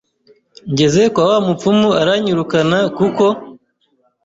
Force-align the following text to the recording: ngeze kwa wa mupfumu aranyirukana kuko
ngeze 0.71 1.01
kwa 1.13 1.23
wa 1.31 1.37
mupfumu 1.45 1.89
aranyirukana 2.01 2.79
kuko 2.97 3.25